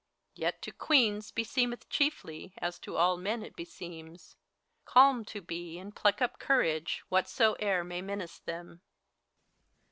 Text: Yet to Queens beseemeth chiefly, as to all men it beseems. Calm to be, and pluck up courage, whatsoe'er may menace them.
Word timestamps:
Yet 0.33 0.63
to 0.63 0.71
Queens 0.71 1.29
beseemeth 1.29 1.87
chiefly, 1.87 2.55
as 2.57 2.79
to 2.79 2.95
all 2.95 3.17
men 3.17 3.43
it 3.43 3.55
beseems. 3.55 4.35
Calm 4.83 5.23
to 5.25 5.41
be, 5.41 5.77
and 5.77 5.95
pluck 5.95 6.23
up 6.23 6.39
courage, 6.39 7.03
whatsoe'er 7.09 7.83
may 7.83 8.01
menace 8.01 8.39
them. 8.39 8.81